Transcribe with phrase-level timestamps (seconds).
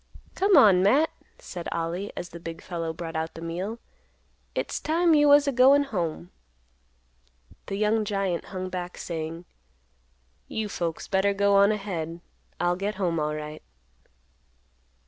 [0.33, 3.77] "Come on, Matt," said Ollie, as the big fellow brought out the meal;
[4.55, 6.31] "It's time you was a goin' home."
[7.67, 9.45] The young giant hung back, saying,
[10.47, 12.19] "You folks better go on ahead.
[12.59, 13.61] I'll get home alright."